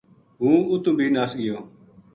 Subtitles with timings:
[0.39, 1.57] ہوں اُتو بھی نس گیو